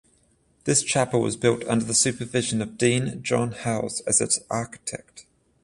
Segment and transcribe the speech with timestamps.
[0.63, 5.27] This chapel was built under the supervision of Dean John Hawes as its architect.